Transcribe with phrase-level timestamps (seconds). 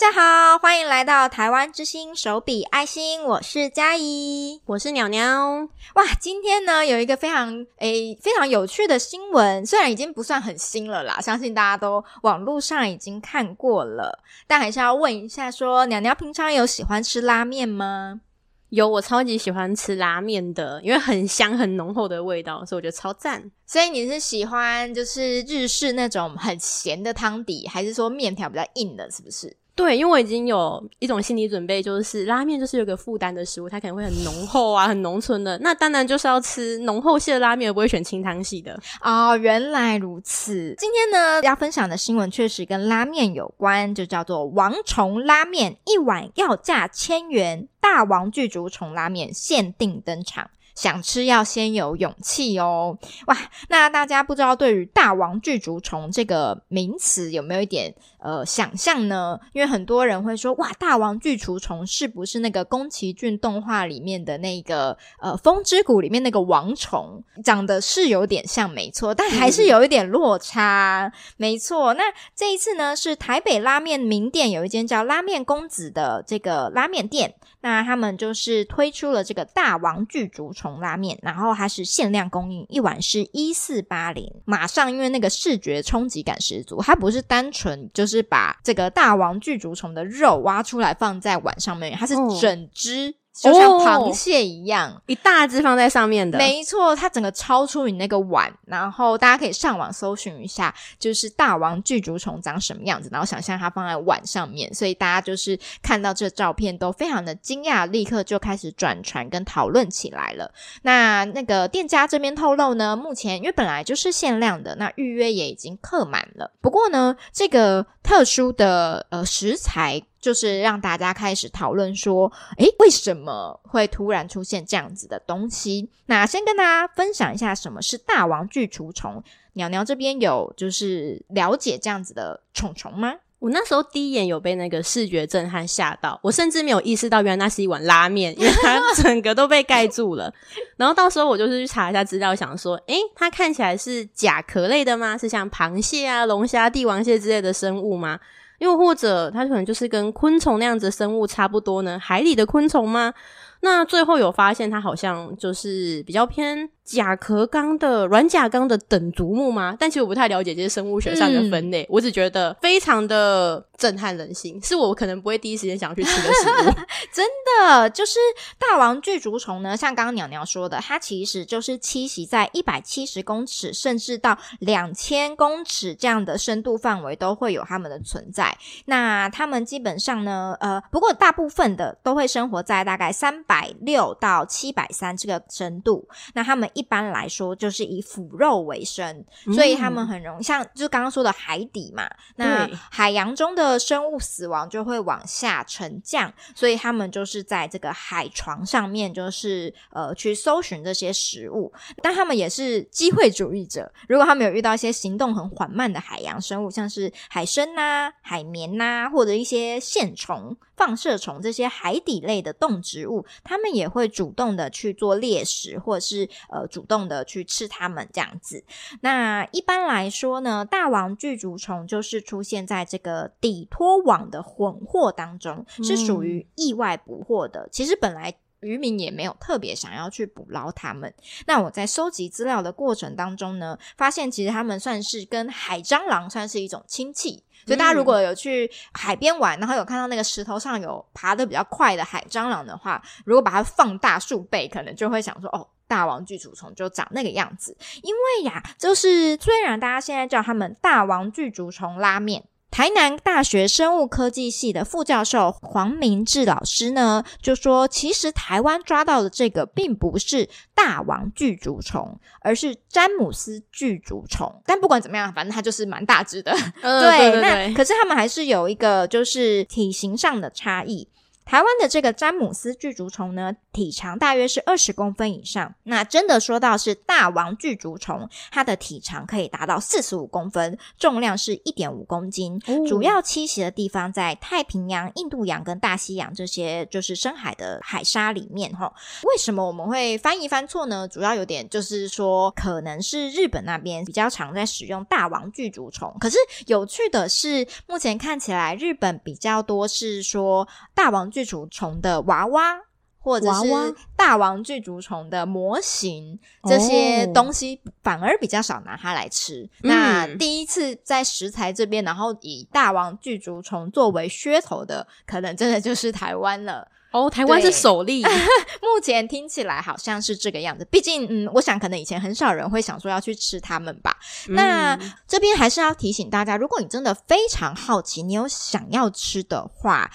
[0.00, 5.68] 大家好，欢迎来到台湾之星手笔爱心，我是佳怡，我是鸟鸟。
[5.94, 18.20] 哇，今天呢有一个非常诶非常有趣的新闻，虽然已经不算很新了啦，相信大家都网络上已经看过了，但还是要问一下说，说鸟鸟平常有喜欢吃拉面吗？
[18.68, 23.50] 有，我超级喜欢吃拉面的，因为很香很浓厚的味道，所以我觉得超赞。
[23.66, 29.10] 所以你是喜欢就是日式那种很咸的汤底，还是说面条比较硬的？
[29.10, 29.56] 是不是？
[29.78, 35.56] 对，因为我已经有一种心理准备，就是拉面就是有个负担的食物，它可能会很浓厚啊，很浓醇的。
[35.60, 38.76] 那当然就是要吃浓厚系的拉面，而不会选清汤系的。
[39.00, 40.74] 哦，原来如此。
[40.76, 50.50] 今天呢，要分享的新闻确实跟拉面有关，就叫做王虫拉面，一碗要价千元，大王具足虫拉面限定登场。
[50.74, 52.96] 想吃要先有勇气哦！
[53.26, 53.36] 哇，
[53.68, 59.38] 那大家不知道对于“大王具足虫”这个名词有没有一点呃想象呢？
[59.52, 67.22] 因为很多人会说，哇，“大王巨除虫”是不是那个宫崎骏动画里面的那个呃《风之谷》里面那个王虫？
[67.44, 71.06] 长得是有点像，没错，但还是有一点落差。
[71.06, 84.32] 嗯、没错，那这一次呢，是台北拉面名店有一间叫拉面公子的这个拉面店，那他们就是推出了这个“大王巨足虫”拉面，然后它是限量供应，一碗是一四八零。
[84.44, 93.14] 马上因为那个视觉冲击感十足，它不是单纯就是把这个大王巨足虫的肉挖出来放在碗上面，它是整只。
[93.40, 110.52] 就像螃蟹一样，哦、一大只放在上面的，没错，它整个超出你那个碗，然后大家可以上网搜寻一下，就是大王巨足虫长什么样子，然后想象它放在碗上面，所以大家就是看到这照片都非常的惊讶，立刻就开始转传跟讨论起来了。
[110.82, 116.50] 那那个店家这边透露呢，目前因为本来就是限量的，那预约也已经客满了。
[116.60, 120.02] 不过呢，这个特殊的呃食材。
[120.28, 125.88] 就是让大家开始讨论说，诶，为什么会突然出现这样子的东西？
[126.04, 129.24] 那先跟大家分享一下什么是大王巨除虫。
[129.54, 133.14] 鸟鸟这边有就是了解这样子的虫虫吗？
[133.38, 140.30] 我那时候第一眼有被那个视觉震撼吓到，我甚至没有意识到原来那是一碗拉面，因为它 整个都被盖住了。
[140.76, 145.16] 然后到时候我就是去查一下资料，想说，诶，它看起来是甲壳类的吗？
[145.16, 148.20] 是像螃蟹啊、龙虾、帝王蟹之类的生物吗？
[148.58, 151.98] 又或者它可能就是跟昆虫那样子生物差不多呢？
[151.98, 153.14] 海里的昆虫吗？
[153.60, 156.70] 那最后有发现它好像就是比较偏。
[156.88, 159.76] 甲壳纲的软甲纲的等足目吗？
[159.78, 166.72] 但其实我不太了解这些生物学上的分类，嗯、我只觉得非常的震撼人心，是我可能不会第一时间想要去吃的食物。
[167.12, 167.26] 真
[167.60, 168.18] 的，就是
[168.58, 178.56] 大王巨足虫呢，像刚刚鸟鸟说的，它其实就是栖息在一百七十公尺甚至到两千公尺这样的深度范围都会有它们的存在。
[178.86, 186.08] 那它们基本上呢，呃，不过大部分的都会生活在大概三百六到七百三这个深度。
[186.32, 186.66] 那它们。
[186.78, 192.08] 一般来说，就是以腐肉为生，所以他们很容易像就是刚刚说的海底嘛。
[192.36, 201.72] 那海洋中的生物死亡就会往下沉降，所以他们就是在这个海床上面，就是呃去搜寻这些食物。
[202.00, 210.56] 但他们也是机会主义者，如果他们有遇到一些行动很缓慢的海洋生物，像是海参呐、啊、海绵呐、啊，或者一些线虫。
[210.78, 218.62] 放射虫这些海底类的动植物，他们也会主动的去做猎食，或者是呃主动的去吃它们这样子。
[219.00, 227.62] 那一般来说呢，大王巨足虫就是出现在这个底拖网的混获当中，是属于意外捕获的。
[227.62, 231.12] 嗯、其实本来渔民也没有特别想要去捕捞它们。
[231.46, 237.42] 那我在收集资料的过程当中呢，发现其实它们算是跟海蟑螂算是一种亲戚。
[237.66, 247.76] 所以大家如果有去海边玩，然后有看到那个石头上有爬得比较快的海蟑螂的话，如果把它放大数倍，可能就会想说，哦，大王巨足虫就长那个样子。
[248.02, 252.44] 因为呀，就是虽然大家现在叫他们大王巨足虫拉面。
[252.70, 264.62] 台南大学生物科技系的副教授黄明志老师呢，就说，其实台湾抓到的这个并不是大王巨足虫，而是詹姆斯巨足虫。
[264.66, 266.52] 但不管怎么样，反正它就是蛮大只的。
[266.82, 271.08] 呃、对，对对对，那可是他们还是有一个就是体型上的差异。
[271.46, 275.72] 台湾的这个詹姆斯巨足虫呢，体长大约是二十公分以上。
[275.84, 288.74] 那真的说到是大王巨足虫，它的体长可以达到四十五公分，重量是一点五公斤，哦、主要栖息的地方在太平洋、印度洋跟大西洋这些就是深海的海沙里面。
[288.74, 288.92] 哈，
[289.22, 291.06] 为什么我们会翻译翻错呢？
[291.06, 296.12] 主要有点就是说，可能是日本那边比较常在使用大王巨足虫。
[296.18, 296.36] 可是
[296.66, 302.87] 有趣的是，目前看起来日本比较多是说大王巨足虫的娃娃。
[303.28, 309.62] 或者是大王巨足虫的模型，这些东西反而比较少拿它来吃。
[309.64, 316.88] 哦、那第一次在食材这边，然后以大王巨足虫作为噱头的，可能真的就是台湾了。
[317.10, 318.22] 哦，台湾是首例，
[318.82, 320.84] 目前听起来好像是这个样子。
[320.90, 324.14] 毕竟，嗯，我想可能以前很少人会想说要去吃它们吧。
[324.46, 330.10] 嗯、那这边还是要提醒大家，如果你真的非常好奇，你有想要吃的话。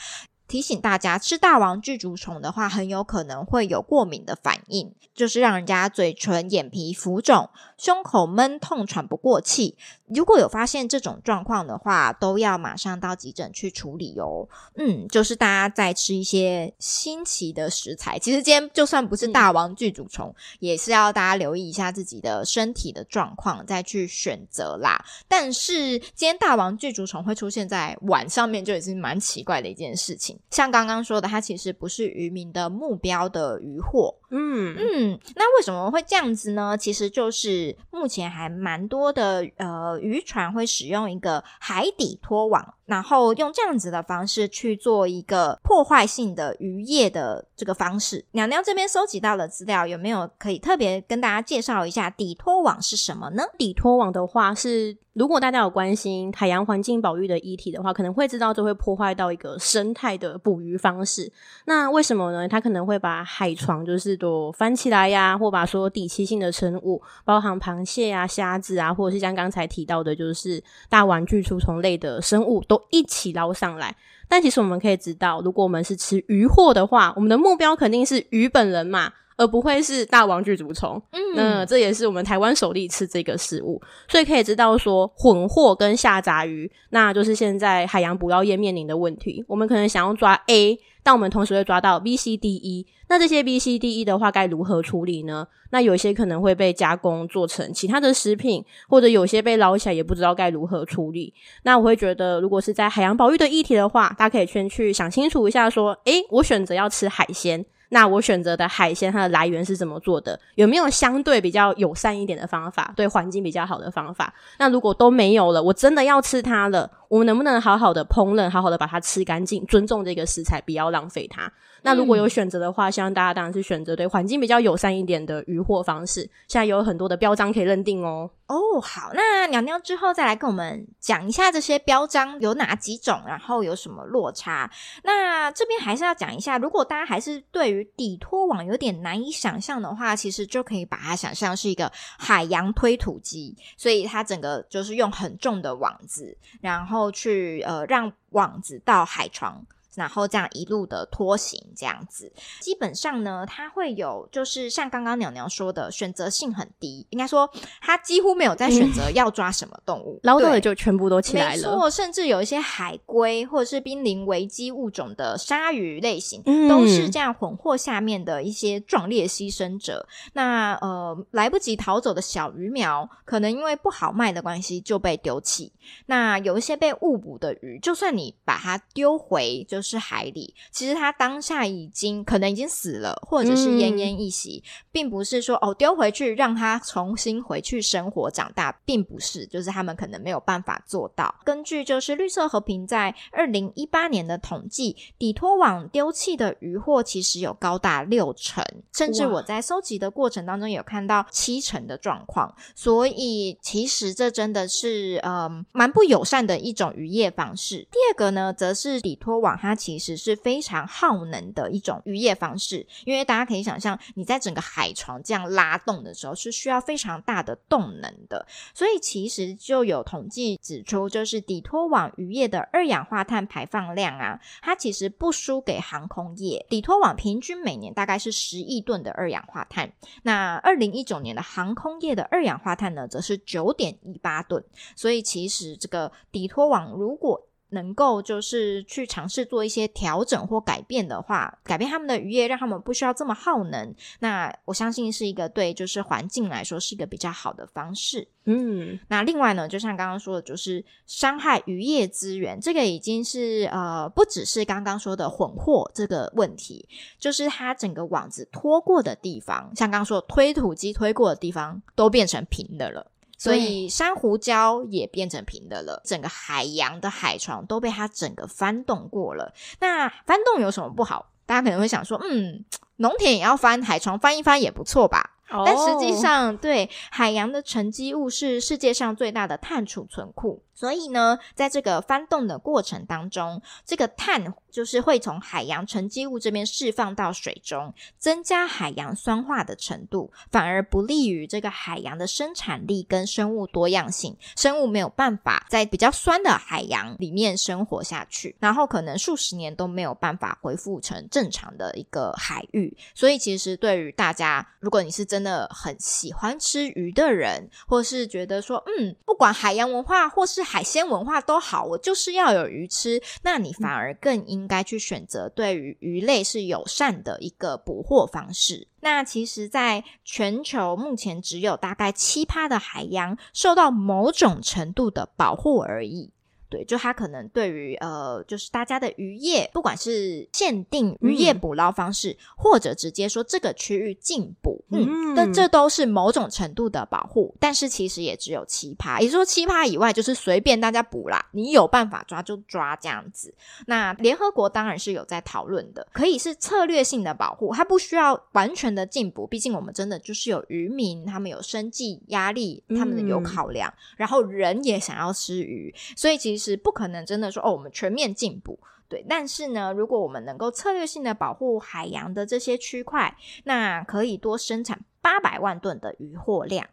[0.54, 9.76] 提醒大家，吃大王巨足虫的话，很有可能会有过敏的反应，就是让人家嘴唇、眼皮浮肿、胸口闷痛、喘不过气。
[10.06, 14.48] 如果有发现这种状况的话，都要马上到急诊去处理哦。
[14.76, 25.04] 嗯，就是大家在吃一些新奇的食材，其实今天就算不是大王巨足虫，嗯、也是要大家留意一下自己的身体的状况，再去选择啦。
[25.28, 30.40] 但是今天大王巨足虫会出现在碗上面，就已经蛮奇怪的一件事情。
[30.50, 34.16] 像刚刚说的，它其实不是渔民的目标的渔获。
[34.30, 36.76] 嗯嗯，那为什么会这样子呢？
[36.78, 42.74] 其实就是目前还蛮多的呃渔船会使用一个海底拖网。
[42.86, 48.26] 然后用这样子的方式去做一个破坏性的渔业的这个方式。
[48.32, 53.44] 娘娘这边搜集到的资料，有没有可以特别跟大家介绍一下底拖网是什么呢？
[53.58, 61.32] 底拖网的话是，如果大家有关心海洋环境保育的议题的话，可能会知道这会破坏到一个生态的捕鱼方式。
[61.66, 62.48] 那为什么呢？
[62.48, 73.96] 它可能会把海床就是都翻起来呀，或把所有底栖性的生物，包含螃蟹啊、虾子啊，或者是像刚才提到的，就是大王巨足虫类的生物都一起捞上来，
[74.28, 81.02] 但其实我们可以知道，如果我们是吃鱼货的话，我们的目标肯定是鱼本人嘛，而不会是大王巨足虫。
[81.12, 89.44] 嗯，那这也是我们台湾首例吃这个食物，所以可以知道说，混货跟下杂鱼，那就是现在海洋捕捞业面临的问题。
[89.48, 90.80] 我们可能想要抓 A。
[91.06, 95.46] 但我们同时会抓到 B、C、D、E，那这些 B、C、D、E 的话该如何处理呢？
[95.72, 101.34] 那有些可能会被加工做成其他的食品，或者有些被捞起来也不知道该如何处理。
[101.64, 107.66] 那我会觉得，如果是在海洋保育的议题的话，大家可以先去想清楚一下，说，诶，我选择要吃海鲜。
[107.94, 110.38] 那我选择的海鲜，它的来源是怎么做的？
[110.56, 114.34] 有没有相对比较友善一点的方法，对环境比较好的方法？
[114.58, 121.48] 那如果都没有了，我真的要吃它了，我们能不能好好的烹饪，好好的把它吃干净，尊重这个食材，不要浪费它？
[121.84, 126.22] 那如果有选择的话，希望大家当然是选择对环境比较友善一点的渔获方式。
[126.48, 128.32] 现在有很多的标章可以认定哦。
[128.48, 134.70] 哦，好，那娘娘之后再来跟我们讲一下这些标章有哪几种，然后有什么落差。
[135.04, 149.66] 那这边还是要讲一下，如果大家还是对于底拖网有点难以想象的话，其实就可以把它想象是一个海洋推土机，所以它整个就是用很重的网子，然后去呃让网子到海床。
[149.96, 157.50] 然后这样一路的拖行，这样子基本上呢，它会有就是像刚刚鸟鸟说的，选择性很低，应该说
[157.82, 161.58] 它几乎没有在选择要抓什么动物， 捞到的就全部都起来了。
[161.58, 170.08] 没错，甚至有一些海龟或者是濒临危机物种的鲨鱼类型，嗯、都是这样混货下面的一些壮烈牺牲者。
[170.34, 175.72] 那呃，来不及逃走的小鱼苗，可能因为不好卖的关系就被丢弃。
[176.06, 191.36] 那有一些被误捕的鱼，就算你把它丢回，就是海里，其实他当下已经可能已经死了，或者是奄奄一息，嗯、并不是说哦丢回去让他重新回去生活长大，并不是，就是他们可能没有办法做到。
[191.44, 198.64] 根据就是绿色和平在二零一八年的统计，底拖网丢弃的渔获其实有高达六成，
[198.94, 205.66] 甚至我在搜集的过程当中有看到七成的状况，所以其实这真的是嗯。
[205.72, 207.88] 蛮不友善的一种渔业方式。
[207.92, 212.86] 第二个呢，则是底拖网，它其实是非常耗能的一种渔业方式。
[213.06, 218.46] 因为大家可以想象，你在整个海床这样拉动的时候，是需要非常大的动能的。
[218.74, 226.66] 所以其实就有统计指出，就是底拖网渔业的二氧化碳排放量啊，它其实不输给航空业。
[226.70, 229.92] 底拖网平均每年大概是十亿吨的二氧化碳，
[230.24, 234.64] 那二零一九年的航空业的二氧化碳呢，则是九点一八吨。
[234.96, 235.78] 所以其实。
[235.84, 248.28] 这个底拖网如果能够就是去尝试做一些调整或改变的话，改变他们的渔业，让他们不需要这么耗能，那我相信是一个对就是环境来说是一个比较好的方式。
[248.46, 256.88] 嗯，那另外呢，就像刚刚说的，就是伤害渔业资源，这个已经是呃，不只是刚刚说的混货这个问题，
[257.18, 263.13] 就是它整个网子拖过的地方，像刚刚说推土机推过的地方，都变成平的了。
[263.44, 269.54] 所以珊瑚礁也变成平的了，整个海洋的海床都被它整个翻动过了。
[269.82, 271.30] 那翻动有什么不好？
[271.46, 272.64] 大家可能会想说，嗯，
[272.96, 275.32] 农田也要翻，海床翻一翻也不错吧？
[275.66, 280.64] 但实际上，对，海洋的沉积物是世界上最大的碳储存库。
[280.74, 294.36] 所以呢，在这个翻动的过程当中，这个碳就是会从海洋沉积物这边释放到水中，增加海洋酸化的程度，反而不利于这个海洋的生产力跟生物多样性。
[294.56, 302.96] 生物没有办法在比较酸的海洋里面生活下去，然后可能数十年都没有办法恢复成正常的一个海域。
[303.14, 313.22] 所以，其实对于大家，如果你是真的很喜欢吃鱼的人，或是觉得说，嗯，不管海洋文化或是是海鲜文化都好，我就是要有鱼吃。
[313.44, 318.88] 那你反而更应该去选择对于鱼类是友善的一个捕获方式。
[319.02, 326.33] 那其实，在全球目前只有大概七趴的海洋受到某种程度的保护而已。
[326.74, 337.56] 对，就他可能对于呃，就是大家的渔业，不管是限定渔业捕捞方式，嗯、或者直接说这个区域禁捕，嗯，那这都是某种程度的保护。
[337.60, 343.54] 但是其实也只有奇葩，也就是说奇葩以外就是随便大家捕啦，你有办法抓就抓这样子。
[343.86, 349.46] 那联合国当然是有在讨论的，可以是策略性的保护，它不需要完全的禁捕。
[349.46, 356.63] 毕竟我们真的就是有渔民，他们有生计压力，他们有考量，嗯、然后人也想要吃鱼，所以其实。
[356.64, 358.80] 是不可能真的说哦，我们全面进步，
[359.10, 359.26] 对。
[359.28, 366.88] 但是呢，如果我们能够策略性的保护海洋的这些区块，那可以多生产八百万吨的渔获量。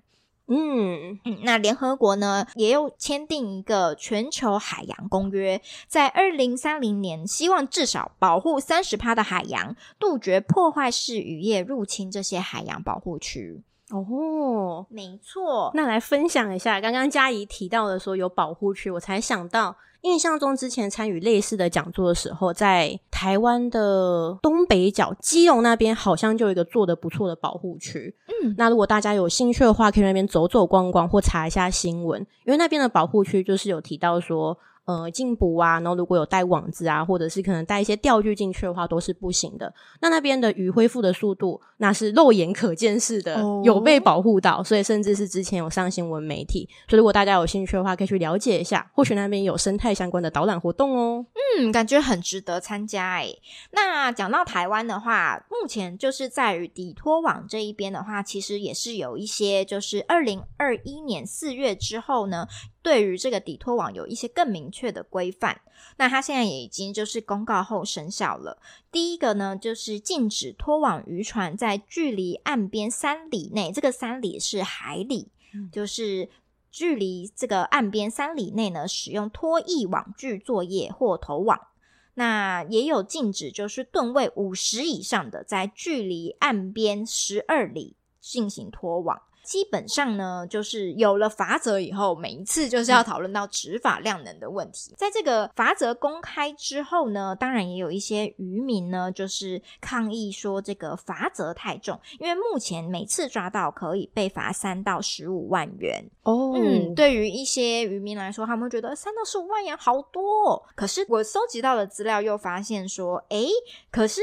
[0.52, 13.62] 嗯嗯，那联合国呢也有签订一个全球海洋公约，在二零三零年，希望至少保护三十趴的海洋，杜绝破坏式渔业入侵这些海洋保护区。
[13.90, 15.70] 哦，没错。
[15.74, 28.14] 那来分享一下，刚刚佳怡提到的说有保护区，我才想到，印象中之前参与类似的讲座的时候，在台湾的东北角基隆那边，好像就有一个做的不错的保护区。
[28.42, 34.56] 嗯，那如果大家有兴趣的话，可以那边走走逛逛，或查一下新闻，因为那边的保护区就是有提到说。
[34.90, 39.72] 呃，进补啊，然后如果有带网子啊，或者是可能带一些钓具进去的话，都是不行的。
[40.00, 46.68] 那那边的鱼恢复的速度，那是肉眼可见式的，哦、有被保护到，所以甚至是之前有上新闻媒体。
[46.88, 51.24] 所以如果大家有兴趣的话，可以去了解一下，或许那边有生态相关的导览活动哦。
[51.60, 53.28] 嗯，感觉很值得参加哎。
[53.70, 62.48] 那讲到台湾的话，目前就是在于底托网这一边的话，其实也是有一些，就是二零二一年四月之后呢。
[62.82, 65.60] 对于这个底拖网有一些更明确的规范，
[65.98, 68.60] 那它现在也已经就是公告后生效了。
[68.90, 76.30] 第一个呢，就是禁止拖网渔船在距离岸边三里内，这个三里是海里，嗯、就是
[76.70, 81.68] 距离这个岸边三里内呢，使用拖曳网具作业或投网。
[82.14, 89.22] 那也有禁止，就是吨位五十以上的，在距离岸边十二里进行拖网。
[89.50, 94.94] 基本上呢，就是有了罚则以后，每一次就是要讨论到执法量能的问题。
[94.96, 106.08] 在这个罚则公开之后呢，当然也有一些渔民呢，就是抗议说这个罚则太重，因为目前每次抓到可以被罚三到十五万元。
[106.22, 110.64] 哦，嗯，对于一些渔民来说，他们会觉得三到十五万元好多。
[110.76, 113.48] 可是我搜集到的资料又发现说，诶，
[113.90, 114.22] 可是。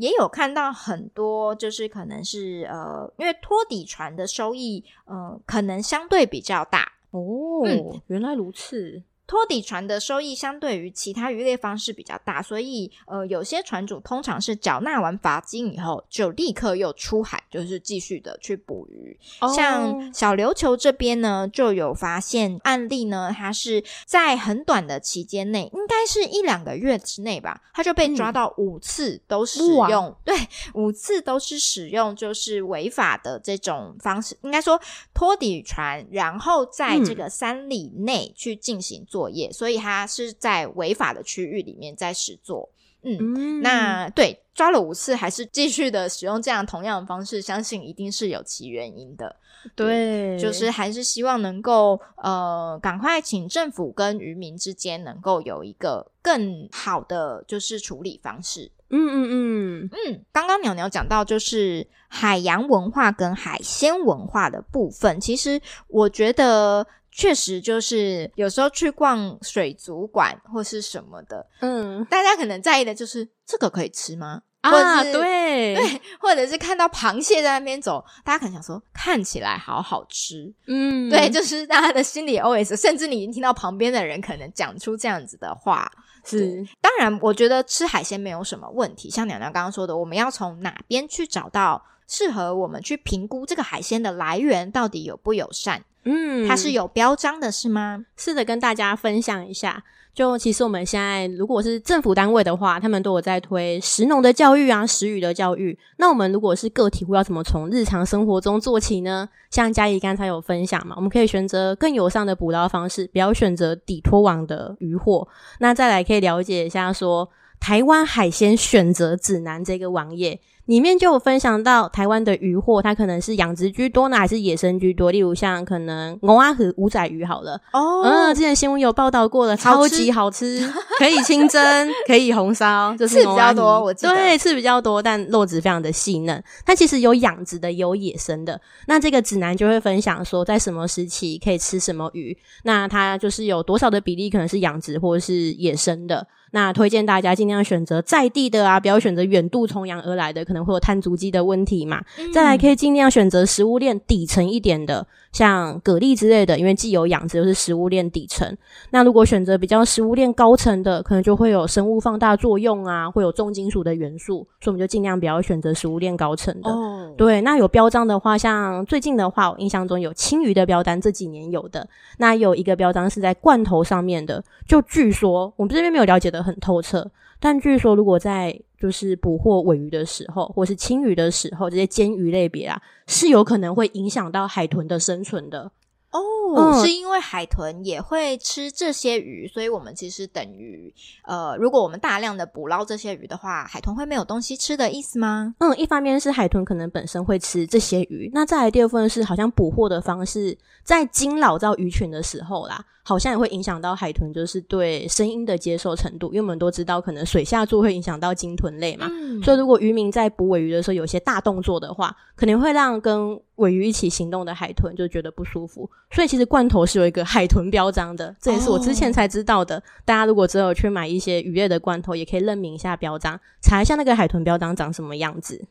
[0.00, 7.62] 也有看到很多，就是可能是呃，因为托底船的收益，呃，可能相对比较大哦。
[7.66, 9.02] 嗯，原来如此。
[9.30, 19.16] 拖底船的收益相对于其他渔猎方式比较大，所以呃，有些船主通常是缴纳完罚金以后，就立刻又出海，就是继续的去捕鱼。
[19.38, 19.54] Oh.
[19.54, 30.36] 像小琉球这边呢，就有发现案例呢，它是在很短的期间内，应该是一两个月之内吧，他就被抓到五次都使用，嗯、对，
[30.74, 34.80] 五次都是使用就是违法的这种方式，应该说
[35.14, 39.19] 拖底船，然后在这个三里内去进行做。
[39.20, 42.70] 作业，所以他是在违法的区域里面在实作。
[43.02, 49.36] 嗯，嗯那对抓了五次还是继续的使用这样同样的方式，相信一定是有其原因的。
[49.74, 58.70] 对，就是还是希望能够呃赶快请政府跟渔民之间能够有一个更好的就是处理方式。
[58.88, 74.42] 嗯嗯嗯嗯，刚刚鸟鸟讲到就是海洋文化跟海鲜文化的部分，其实我觉得确实就是有时候去逛水族馆或是什么的，嗯，大家可能在意的就是这个可以吃吗？
[74.60, 85.90] 啊，对对，或者是看到螃蟹在那边走，大家可能想说看起来好好吃，嗯，对，就是大家的心理 OS，甚至你听到旁边的人可能讲出这样子的话。
[86.22, 89.08] 是，当然，我觉得吃海鲜没有什么问题。
[89.08, 95.82] 像娘娘刚刚说的，我们要从哪边去找到适合我们去评估这个海鲜的来源到底友不友善？
[96.04, 98.04] 嗯，它是有标章的，是吗？
[98.16, 99.82] 是的，跟大家分享一下。
[100.12, 105.78] 就其实我们现在如果是政府单位的话，他们都有在推食农的教育啊，食语的教育。
[105.98, 109.28] 那我们如果是个体户，要怎么从日常生活中做起呢？
[109.50, 115.28] 像嘉怡刚才有分享嘛，我们可以选择更友善的捕捞方式，不要选择底拖网的渔获。
[115.60, 117.30] 那再来可以了解一下说
[117.60, 120.40] 台湾海鲜选择指南这个网页。
[120.70, 125.10] 里面就有分享到台湾的渔获，它可能是养殖居多呢，还是野生居多？
[125.10, 127.60] 例如像可能牛蛙和五仔鱼好了。
[127.72, 130.64] 哦，嗯，之前新闻有报道过了，超级好吃，
[130.96, 136.40] 可以清蒸，可以红烧，就是刺比较多，我记得对，刺比较多，但肉质非常的细嫩。
[136.64, 138.60] 它其实有养殖的，有野生的。
[138.86, 146.28] 那这个指南就会分享说，在什么时期可以吃什么鱼，那它就是有多少的比例可能是养殖或者是野生的。
[146.52, 152.02] 那推荐大家尽量选择在地的啊，不要选择远渡重洋而来的，可能会有碳足迹的问题嘛。
[152.18, 158.56] 嗯、再来可以尽量选择食物链底层一点的，像蛤蜊之类的，因为既有养殖又是食物链底层。
[158.90, 166.70] 那如果选择比较食物链高层的，可能就会有生物放大作用啊，会有重金属的元素，所以我们就尽量不要选择食物链高层的。
[166.70, 171.88] 哦，对，那有标章的话，像最近的话，我印象中有青鱼的标单，这几年有的。
[172.18, 176.40] 那有一个标章是在罐头上面的，就据说我们这边没有了解的。
[176.40, 177.06] 很透彻，
[177.40, 185.72] 但据说如果在就是捕获尾鱼的时候，或是青鱼的时候，这些煎鱼类别啊，是有可能会影响到海豚的生存的。
[186.10, 186.20] 哦，
[186.56, 190.92] 嗯、是因为海豚也会吃这些鱼，所以我们其实等于
[191.24, 195.54] 呃，如果我们大量的捕捞这些鱼的话，海豚会没有东西吃的意思吗？
[195.58, 202.84] 嗯，一方面是海豚可能本身会吃这些鱼，那再来第二部分是好像捕获的方式，在惊扰到鱼群的时候啦。
[203.02, 209.08] 好像也会影响到海豚，就是对声音的接受程度，因为我们都知道，可能水下作会影响到鲸豚类嘛。
[209.10, 215.88] 嗯、所以如果渔民在捕尾鱼的时候有些大动作的话，可能会让跟鮪鱼一起行动的海豚就觉得不舒服。
[216.10, 219.76] 所以其实罐头是有一个海豚标章的，这也是我之前才知道的。
[219.76, 225.64] 哦、大家如果只有去买一些鱼类的罐头，也可以认明一下标章，查一下那个海豚标章长什么样子。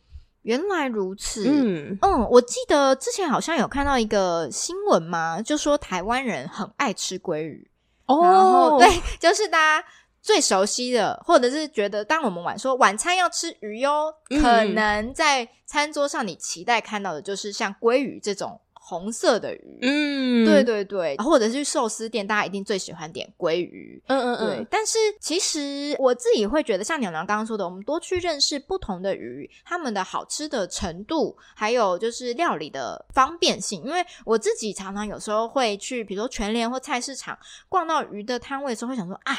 [0.43, 7.69] 原来如此，嗯嗯，我记得之前好像有看到一个新闻嘛，就说台湾人很爱吃鲑鱼
[8.05, 9.85] 哦，对， 就是大家
[10.21, 18.59] 最熟悉的，或者是觉得当我们晚说晚餐要吃鱼哟，嗯、可能在餐桌上你期待看到的就是像鲑鱼这种。
[18.81, 24.47] 红色的鱼，嗯，对对对，或者是寿司店，大家一定最喜欢点鲑鱼，嗯嗯嗯。
[24.47, 33.83] 对，但是其实我自己会觉得，像娘娘刚刚说的，我们多去认识不同的鱼，它们的好吃的程度，还有就是料理的方便性。
[33.83, 39.37] 因为我自己常常有时候会去，比如说全联或菜市场逛到鱼的摊位的时候，会想说啊，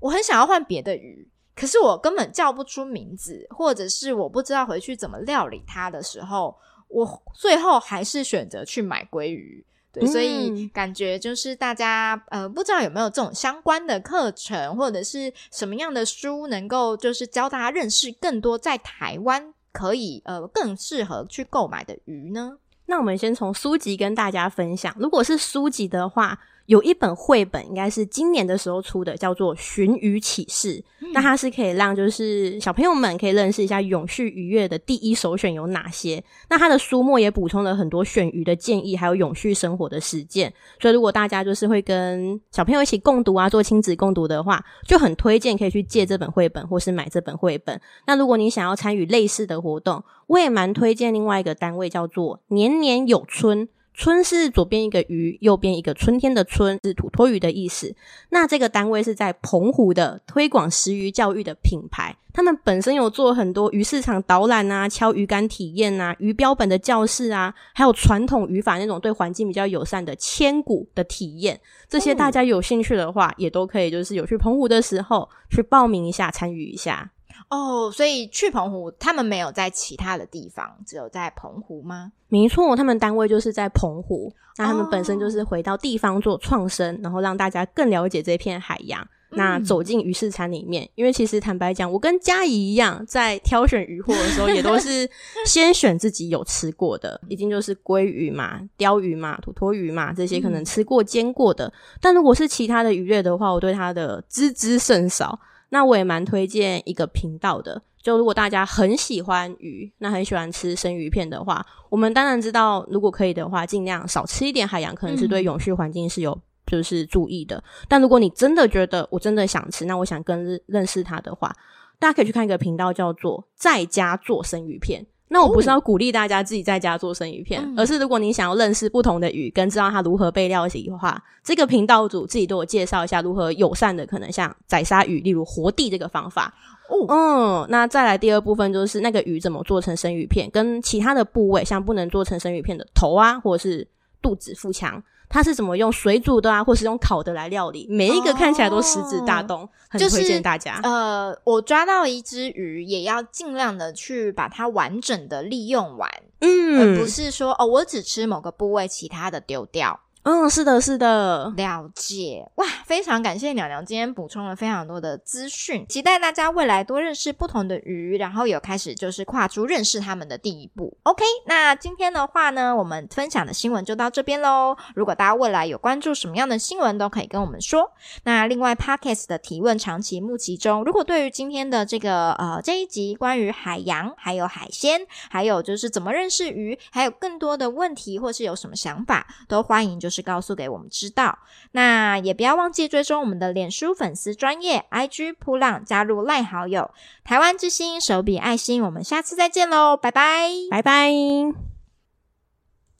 [0.00, 6.56] 我很想要换别的鱼，可是我根本叫不出名字，或者是我不知道回去怎么料理它的时候。
[6.90, 22.56] 我最后还是选择去买鲑鱼，对，所以感觉就是大家呃，不知道有没有这种相关的课程，或者是什么样的书，能够就是教大家认识更多在台湾可以呃更适合去购买的鱼呢？
[22.86, 26.40] 那我们先从书籍跟大家分享，如果是书籍的话。
[26.68, 30.76] 有一本绘本，应该是今年的时候出的，叫做《寻鱼启示》。
[31.00, 36.22] 嗯、那它是可以让就是小朋友们可以认识一下永续渔业的第一首选有哪些。
[36.50, 40.52] 那它的书末也补充了很多选鱼的建议，还有永续生活的实践。
[40.78, 47.80] 所以如果大家就是会跟小朋友一起共读啊，做亲子共读的话，就很推荐可以去借这本绘本，或是买这本绘本。
[48.06, 53.70] 那如果你想要参与类似的活动，我也蛮推荐另外一个单位叫做年年有春。
[53.98, 57.96] 春是左边一个鱼，右边一个春天的春，是土托鱼的意思。
[58.28, 71.60] 那这个单位是在澎湖的推广食鱼教育的品牌，他们本身有做很多鱼市场导览啊、敲鱼竿体验啊、鱼标本的教室啊，还有传统语法那种对环境比较友善的千古的体验。
[71.88, 77.10] 这些大家有兴趣的话，也都可以，就是有去澎湖的时候去报名一下，参与一下。
[77.48, 82.12] 哦，所以去澎湖，他们没有在其他的地方，只有在澎湖吗？
[82.28, 84.32] 没错，他们单位就是在澎湖。
[84.56, 89.00] 那他们本身就是回到地方做创生，哦、然后让大家更了解这片海洋。
[89.30, 95.08] 嗯、那走进鱼市场里面，因为其实坦白讲，我跟佳怡一样，在挑选鱼货的时候，也都是
[95.46, 101.66] 先选自己有吃过的，一定就是鲑鱼嘛、鲷鱼嘛、土托鱼嘛，这些可能吃过、煎过的。
[101.66, 105.38] 嗯、但如果是其他的鱼类的话，我对它的知之甚少。
[105.70, 117.56] 那我也蛮推荐一个频道的，就如果大家很喜欢鱼，那很喜欢吃生鱼片的话，我们当然知道，如果可以的话，尽量少吃一点海洋，可能是对永续环境是有就是注意的。
[117.56, 121.54] 嗯、但如果你真的觉得我真的想吃，那我想跟认识他的话，
[121.98, 125.04] 大家可以去看一个频道，叫做在家做生鱼片。
[125.28, 136.52] 那我不是要鼓励大家自己在家做生鱼片，哦、而是如果你想要认识不同的鱼，跟知道它如何被料理的话，这个频道主自己都有介绍一下如何友善的，可能像宰杀鱼，例如活地这个方法。
[136.88, 143.86] 哦，嗯，那再来第二部分就是那个鱼怎么做成生鱼片，跟其他的部位，像不能做成生鱼片的头啊，或者是
[144.22, 145.02] 肚子、腹腔。
[145.28, 147.86] 它是怎么用水煮的啊，或是用烤的来料理？
[147.90, 150.80] 每一个看起来都食指大动，哦、很推荐大家。
[150.82, 156.10] 呃，我抓到一只鱼，也要尽量的去把它完整的利用完，
[156.40, 160.00] 嗯，而不是说哦，我只吃某个部位，其他的丢掉。
[160.24, 162.66] 嗯，是的，是的，了解哇！
[162.84, 170.94] 非常感谢鸟鸟今天补充了非常多的资讯，期待大家未来多认识不同的鱼，然后有开始就是跨出认识他们的第一步。
[171.04, 174.76] OK，那今天的话呢，我们分享的新闻就到这边喽。
[174.94, 177.90] 如果大家未来有关注什么样的新闻，都可以跟我们说。
[178.24, 185.00] 那另外，Podcast 的提问长期募集中，如果对于今天的这个呃这一集关于海洋、还有海鲜，
[185.30, 190.17] 还有就是怎么认识鱼，还有更多的问题，或是有什么想法，都欢迎就是。
[190.22, 191.38] 告诉给我们知道，
[191.72, 196.90] 那也不要忘记追踪我们的脸书粉丝专业 IG 扑浪，加入赖好友，
[197.24, 201.77] 台湾之星手笔爱心，我们下次再见喽，拜拜，拜拜。